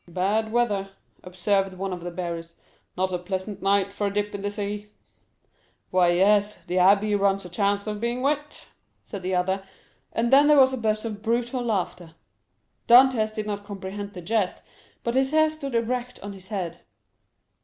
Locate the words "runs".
7.19-7.45